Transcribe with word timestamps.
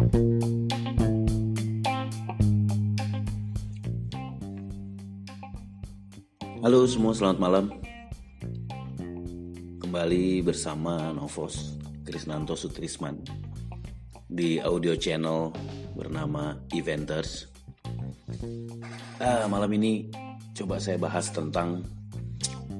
Halo 0.00 0.08
semua, 6.88 7.12
selamat 7.12 7.36
malam. 7.36 7.68
Kembali 9.76 10.40
bersama 10.40 11.12
Novos 11.12 11.76
Krisnanto 12.00 12.56
Sutrisman 12.56 13.20
di 14.24 14.56
audio 14.56 14.96
channel 14.96 15.52
bernama 15.92 16.56
Eventers. 16.72 17.52
Ah, 19.20 19.44
malam 19.52 19.68
ini 19.76 20.08
coba 20.56 20.80
saya 20.80 20.96
bahas 20.96 21.28
tentang 21.28 21.84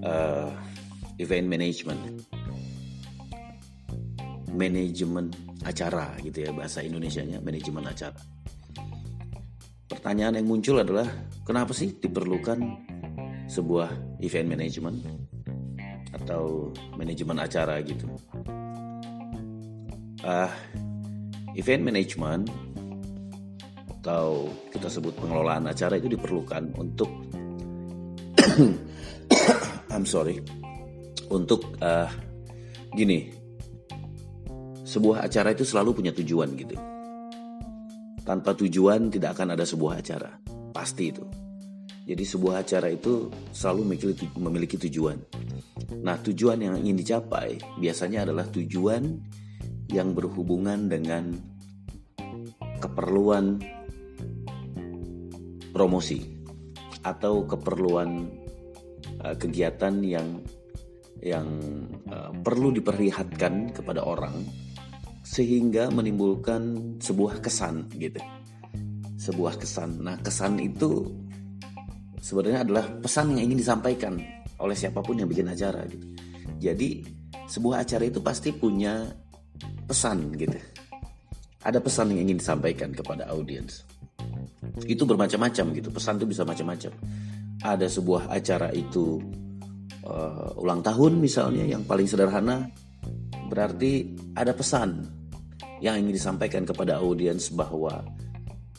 uh, 0.00 0.48
event 1.20 1.44
management, 1.44 2.00
manajemen 4.56 5.49
acara 5.64 6.16
gitu 6.24 6.48
ya 6.48 6.50
bahasa 6.54 6.80
Indonesia-nya 6.80 7.40
manajemen 7.44 7.84
acara. 7.84 8.20
Pertanyaan 9.90 10.40
yang 10.40 10.48
muncul 10.48 10.80
adalah 10.80 11.06
kenapa 11.44 11.74
sih 11.76 11.98
diperlukan 11.98 12.58
sebuah 13.50 14.20
event 14.22 14.48
management 14.48 14.98
atau 16.14 16.70
manajemen 16.94 17.36
acara 17.42 17.82
gitu. 17.82 18.06
Ah, 20.20 20.46
uh, 20.46 20.52
event 21.56 21.82
management 21.82 22.44
atau 24.00 24.48
kita 24.72 24.88
sebut 24.88 25.12
pengelolaan 25.18 25.68
acara 25.68 26.00
itu 26.00 26.08
diperlukan 26.08 26.72
untuk 26.80 27.10
I'm 29.92 30.08
sorry 30.08 30.40
untuk 31.28 31.76
uh, 31.84 32.08
gini 32.96 33.39
sebuah 34.90 35.22
acara 35.22 35.54
itu 35.54 35.62
selalu 35.62 36.02
punya 36.02 36.10
tujuan 36.10 36.50
gitu. 36.58 36.74
Tanpa 38.26 38.58
tujuan 38.58 39.06
tidak 39.06 39.38
akan 39.38 39.54
ada 39.54 39.62
sebuah 39.62 40.02
acara. 40.02 40.34
Pasti 40.74 41.14
itu. 41.14 41.22
Jadi 42.10 42.26
sebuah 42.26 42.66
acara 42.66 42.90
itu 42.90 43.30
selalu 43.54 43.94
memiliki, 44.42 44.74
tujuan. 44.74 45.14
Nah 46.02 46.18
tujuan 46.18 46.58
yang 46.58 46.74
ingin 46.74 46.98
dicapai 46.98 47.54
biasanya 47.78 48.26
adalah 48.26 48.50
tujuan 48.50 49.14
yang 49.94 50.10
berhubungan 50.10 50.90
dengan 50.90 51.38
keperluan 52.82 53.62
promosi 55.70 56.42
atau 57.06 57.46
keperluan 57.46 58.26
uh, 59.22 59.34
kegiatan 59.38 60.02
yang 60.02 60.42
yang 61.22 61.46
uh, 62.10 62.34
perlu 62.42 62.74
diperlihatkan 62.74 63.70
kepada 63.70 64.02
orang 64.02 64.34
sehingga 65.30 65.94
menimbulkan 65.94 66.98
sebuah 66.98 67.38
kesan 67.38 67.86
gitu. 67.94 68.18
Sebuah 69.14 69.62
kesan. 69.62 70.02
Nah, 70.02 70.18
kesan 70.18 70.58
itu 70.58 71.06
sebenarnya 72.18 72.66
adalah 72.66 72.90
pesan 72.98 73.38
yang 73.38 73.46
ingin 73.46 73.62
disampaikan 73.62 74.18
oleh 74.58 74.74
siapa 74.74 74.98
pun 74.98 75.22
yang 75.22 75.30
bikin 75.30 75.46
acara 75.46 75.86
gitu. 75.86 76.02
Jadi, 76.58 77.06
sebuah 77.46 77.86
acara 77.86 78.10
itu 78.10 78.18
pasti 78.18 78.50
punya 78.50 79.06
pesan 79.86 80.34
gitu. 80.34 80.58
Ada 81.62 81.78
pesan 81.78 82.10
yang 82.10 82.26
ingin 82.26 82.42
disampaikan 82.42 82.90
kepada 82.90 83.30
audiens. 83.30 83.86
Itu 84.82 85.06
bermacam-macam 85.06 85.78
gitu. 85.78 85.88
Pesan 85.94 86.18
itu 86.18 86.26
bisa 86.26 86.42
macam-macam. 86.42 86.90
Ada 87.62 87.86
sebuah 87.86 88.34
acara 88.34 88.74
itu 88.74 89.22
uh, 90.02 90.58
ulang 90.58 90.82
tahun 90.82 91.22
misalnya 91.22 91.70
yang 91.70 91.86
paling 91.86 92.08
sederhana 92.08 92.66
berarti 93.52 94.16
ada 94.32 94.56
pesan 94.56 95.19
yang 95.80 95.96
ingin 95.96 96.14
disampaikan 96.14 96.68
kepada 96.68 97.00
audiens 97.00 97.48
bahwa 97.52 98.04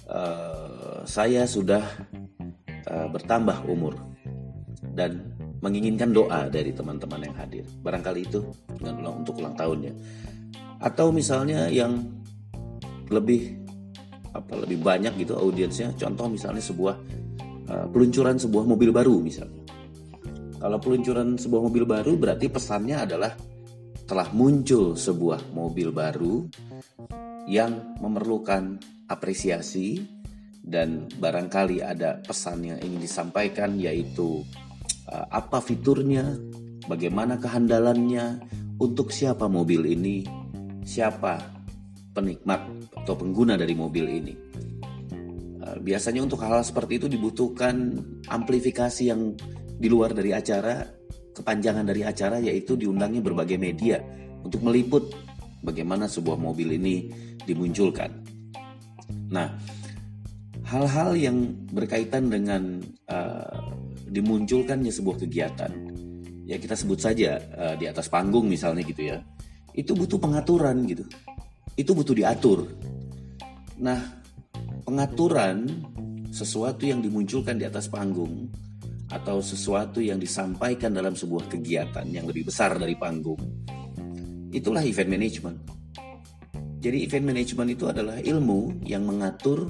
uh, 0.05 1.02
saya 1.03 1.49
sudah 1.49 1.81
uh, 2.88 3.08
bertambah 3.09 3.66
umur 3.66 3.97
dan 4.93 5.33
menginginkan 5.61 6.09
doa 6.09 6.49
dari 6.49 6.73
teman-teman 6.73 7.21
yang 7.26 7.36
hadir. 7.37 7.65
Barangkali 7.81 8.21
itu 8.26 8.42
dengan 8.77 9.21
untuk 9.21 9.37
ulang 9.42 9.53
tahunnya. 9.53 9.93
Atau 10.81 11.14
misalnya 11.14 11.70
yang 11.70 12.02
lebih 13.14 13.61
apa 14.33 14.58
lebih 14.65 14.81
banyak 14.81 15.14
gitu 15.21 15.37
audiensnya. 15.37 15.93
Contoh 15.97 16.30
misalnya 16.30 16.61
sebuah 16.61 16.95
uh, 17.70 17.87
peluncuran 17.89 18.37
sebuah 18.42 18.64
mobil 18.65 18.89
baru 18.89 19.21
misalnya. 19.21 19.61
Kalau 20.61 20.77
peluncuran 20.77 21.42
sebuah 21.42 21.61
mobil 21.65 21.83
baru 21.89 22.14
berarti 22.17 22.45
pesannya 22.45 23.02
adalah 23.02 23.33
telah 24.11 24.27
muncul 24.36 24.99
sebuah 24.99 25.55
mobil 25.55 25.95
baru 25.95 26.44
yang 27.48 27.95
memerlukan 28.04 28.76
apresiasi 29.08 30.04
dan 30.60 31.08
barangkali 31.16 31.80
ada 31.80 32.20
pesan 32.20 32.67
yang 32.67 32.80
ingin 32.83 33.00
disampaikan 33.00 33.80
yaitu 33.80 34.44
uh, 35.08 35.26
apa 35.32 35.64
fiturnya, 35.64 36.27
bagaimana 36.92 37.39
kehandalannya, 37.39 38.44
untuk 38.83 39.16
siapa 39.16 39.48
mobil 39.48 39.88
ini, 39.88 40.27
siapa 40.83 41.39
penikmat 42.11 42.67
atau 42.92 43.16
pengguna 43.16 43.55
dari 43.55 43.80
mobil 43.80 44.11
ini. 44.11 44.33
Uh, 45.64 45.80
biasanya 45.80 46.27
untuk 46.27 46.44
hal, 46.44 46.60
hal 46.60 46.67
seperti 46.67 47.00
itu 47.00 47.08
dibutuhkan 47.08 48.04
amplifikasi 48.27 49.08
yang 49.08 49.39
di 49.80 49.88
luar 49.88 50.11
dari 50.11 50.36
acara, 50.36 51.00
kepanjangan 51.31 51.87
dari 51.87 52.03
acara 52.03 52.37
yaitu 52.39 52.75
diundangnya 52.75 53.23
berbagai 53.23 53.55
media 53.55 53.99
untuk 54.43 54.61
meliput 54.65 55.11
bagaimana 55.61 56.09
sebuah 56.09 56.37
mobil 56.37 56.75
ini 56.75 57.09
dimunculkan. 57.45 58.09
Nah, 59.31 59.47
hal-hal 60.67 61.15
yang 61.15 61.37
berkaitan 61.71 62.27
dengan 62.27 62.83
uh, 63.08 63.71
dimunculkannya 64.11 64.91
sebuah 64.91 65.23
kegiatan, 65.23 65.71
ya 66.43 66.59
kita 66.59 66.75
sebut 66.75 66.99
saja 66.99 67.39
uh, 67.55 67.75
di 67.80 67.87
atas 67.87 68.11
panggung 68.11 68.52
misalnya 68.52 68.83
gitu 68.83 69.08
ya, 69.08 69.17
itu 69.71 69.95
butuh 69.95 70.20
pengaturan 70.20 70.83
gitu, 70.83 71.08
itu 71.80 71.91
butuh 71.95 72.15
diatur. 72.15 72.67
Nah, 73.80 73.99
pengaturan 74.83 75.70
sesuatu 76.31 76.83
yang 76.87 76.99
dimunculkan 76.99 77.55
di 77.59 77.67
atas 77.67 77.87
panggung 77.87 78.52
atau 79.11 79.44
sesuatu 79.44 79.99
yang 79.99 80.17
disampaikan 80.17 80.95
dalam 80.95 81.14
sebuah 81.14 81.52
kegiatan 81.52 82.08
yang 82.08 82.26
lebih 82.26 82.48
besar 82.48 82.80
dari 82.80 82.95
panggung, 82.95 83.39
itulah 84.55 84.82
event 84.82 85.11
management 85.11 85.82
jadi 86.82 86.98
event 87.05 87.30
management 87.30 87.70
itu 87.77 87.86
adalah 87.86 88.17
ilmu 88.17 88.82
yang 88.82 89.05
mengatur 89.05 89.70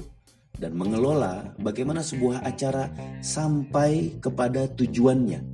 dan 0.56 0.72
mengelola 0.72 1.52
bagaimana 1.60 2.00
sebuah 2.00 2.40
acara 2.40 2.88
sampai 3.20 4.16
kepada 4.16 4.64
tujuannya. 4.72 5.44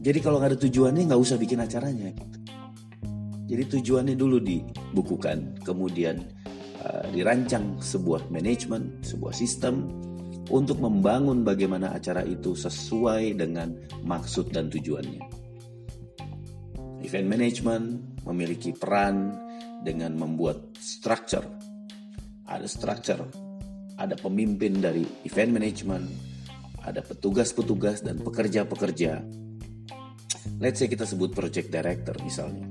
Jadi 0.00 0.18
kalau 0.24 0.40
nggak 0.40 0.56
ada 0.56 0.60
tujuannya 0.64 1.12
nggak 1.12 1.20
usah 1.20 1.36
bikin 1.36 1.60
acaranya. 1.60 2.08
Jadi 3.44 3.62
tujuannya 3.68 4.16
dulu 4.16 4.40
dibukukan, 4.40 5.60
kemudian 5.60 6.24
uh, 6.80 7.04
dirancang 7.12 7.76
sebuah 7.84 8.32
manajemen, 8.32 8.96
sebuah 9.04 9.36
sistem 9.36 9.92
untuk 10.50 10.82
membangun 10.82 11.46
bagaimana 11.46 11.94
acara 11.94 12.26
itu 12.26 12.58
sesuai 12.58 13.38
dengan 13.38 13.70
maksud 14.02 14.50
dan 14.50 14.66
tujuannya. 14.66 15.22
Event 17.06 17.28
management 17.30 17.86
memiliki 18.26 18.74
peran 18.74 19.34
dengan 19.86 20.18
membuat 20.18 20.74
structure. 20.76 21.46
Ada 22.50 22.66
structure, 22.66 23.22
ada 23.96 24.18
pemimpin 24.18 24.82
dari 24.82 25.06
event 25.24 25.54
management, 25.54 26.06
ada 26.82 27.00
petugas-petugas 27.00 28.02
dan 28.02 28.18
pekerja-pekerja. 28.18 29.22
Let's 30.58 30.82
say 30.82 30.90
kita 30.90 31.06
sebut 31.06 31.30
project 31.30 31.70
director 31.70 32.18
misalnya. 32.20 32.66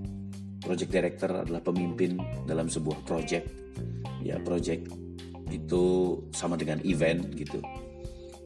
Project 0.60 0.92
director 0.92 1.32
adalah 1.48 1.64
pemimpin 1.64 2.20
dalam 2.44 2.68
sebuah 2.68 3.08
project. 3.08 3.48
Ya, 4.20 4.36
project 4.44 5.09
itu 5.52 6.16
sama 6.32 6.56
dengan 6.56 6.80
event 6.86 7.30
gitu. 7.34 7.62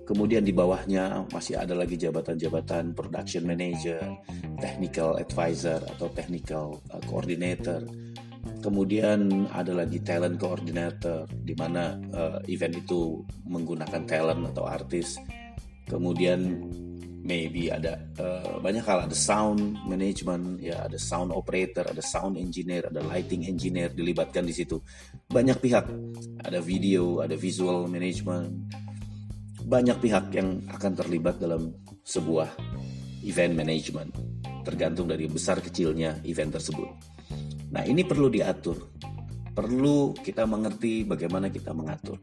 Kemudian 0.03 0.43
di 0.43 0.51
bawahnya 0.51 1.31
masih 1.31 1.55
ada 1.55 1.71
lagi 1.71 1.95
jabatan-jabatan 1.95 2.91
production 2.91 3.47
manager, 3.47 4.03
technical 4.59 5.15
advisor 5.15 5.79
atau 5.95 6.11
technical 6.11 6.83
uh, 6.91 6.99
coordinator, 7.07 7.87
Kemudian 8.63 9.47
ada 9.51 9.71
lagi 9.75 9.99
talent 10.03 10.39
coordinator 10.39 11.27
di 11.31 11.55
mana 11.55 11.99
uh, 12.15 12.39
event 12.47 12.75
itu 12.79 13.23
menggunakan 13.47 14.03
talent 14.03 14.43
atau 14.55 14.63
artis. 14.67 15.19
Kemudian 15.87 16.63
maybe 17.23 17.71
ada 17.71 17.97
uh, 18.19 18.59
banyak 18.59 18.83
hal. 18.83 19.07
Ada 19.07 19.15
sound 19.15 19.79
management 19.87 20.59
ya 20.59 20.85
ada 20.85 20.99
sound 20.99 21.31
operator 21.31 21.87
ada 21.87 22.03
sound 22.03 22.35
engineer 22.35 22.91
ada 22.91 22.99
lighting 22.99 23.47
engineer 23.47 23.89
dilibatkan 23.89 24.43
di 24.43 24.53
situ. 24.53 24.83
Banyak 25.31 25.57
pihak. 25.63 25.85
Ada 26.43 26.59
video 26.59 27.23
ada 27.23 27.33
visual 27.39 27.87
management. 27.87 28.75
Banyak 29.63 29.97
pihak 30.03 30.35
yang 30.35 30.59
akan 30.67 30.91
terlibat 30.93 31.39
dalam 31.39 31.71
sebuah 32.03 32.51
event 33.23 33.55
management 33.55 34.11
tergantung 34.63 35.11
dari 35.11 35.27
besar 35.27 35.59
kecilnya 35.59 36.23
event 36.23 36.55
tersebut. 36.55 36.89
Nah, 37.75 37.83
ini 37.83 38.07
perlu 38.07 38.31
diatur. 38.31 38.95
Perlu 39.53 40.17
kita 40.17 40.47
mengerti 40.49 41.05
bagaimana 41.05 41.51
kita 41.51 41.75
mengatur. 41.75 42.17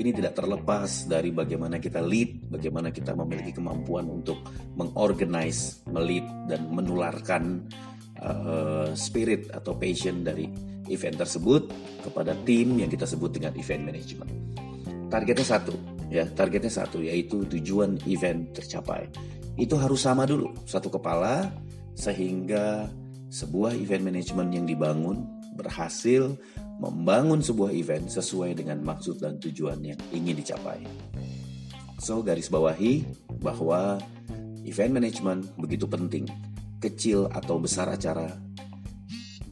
Ini 0.00 0.16
tidak 0.16 0.32
terlepas 0.32 1.04
dari 1.04 1.28
bagaimana 1.28 1.76
kita 1.76 2.00
lead, 2.00 2.48
bagaimana 2.48 2.88
kita 2.88 3.12
memiliki 3.12 3.52
kemampuan 3.52 4.08
untuk 4.08 4.40
mengorganize, 4.72 5.84
melit 5.92 6.24
dan 6.48 6.72
menularkan 6.72 7.68
uh, 8.24 8.96
spirit 8.96 9.52
atau 9.52 9.76
passion 9.76 10.24
dari 10.24 10.48
event 10.88 11.20
tersebut 11.20 11.68
kepada 12.00 12.32
tim 12.48 12.80
yang 12.80 12.88
kita 12.88 13.04
sebut 13.04 13.36
dengan 13.36 13.52
event 13.60 13.92
management. 13.92 14.32
Targetnya 15.12 15.44
satu, 15.44 15.76
ya 16.08 16.24
targetnya 16.32 16.72
satu 16.72 17.04
yaitu 17.04 17.44
tujuan 17.44 18.00
event 18.08 18.56
tercapai. 18.56 19.04
Itu 19.60 19.76
harus 19.76 20.00
sama 20.00 20.24
dulu, 20.24 20.56
satu 20.64 20.88
kepala 20.88 21.52
sehingga 21.92 22.88
sebuah 23.28 23.76
event 23.76 24.08
management 24.08 24.48
yang 24.56 24.64
dibangun 24.64 25.28
berhasil 25.60 26.32
membangun 26.80 27.44
sebuah 27.44 27.76
event 27.76 28.08
sesuai 28.08 28.56
dengan 28.56 28.80
maksud 28.80 29.20
dan 29.20 29.36
tujuan 29.36 29.84
yang 29.84 30.00
ingin 30.16 30.40
dicapai. 30.40 30.80
So, 32.00 32.24
garis 32.24 32.48
bawahi 32.48 33.04
bahwa 33.44 34.00
event 34.64 34.96
management 34.96 35.52
begitu 35.60 35.84
penting. 35.84 36.24
Kecil 36.80 37.28
atau 37.28 37.60
besar 37.60 37.92
acara, 37.92 38.40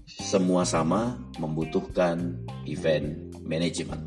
semua 0.08 0.64
sama 0.64 1.20
membutuhkan 1.36 2.40
event 2.64 3.36
management. 3.44 4.00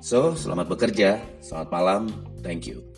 So, 0.00 0.32
selamat 0.32 0.72
bekerja, 0.72 1.20
selamat 1.44 1.68
malam, 1.68 2.02
thank 2.40 2.64
you. 2.64 2.91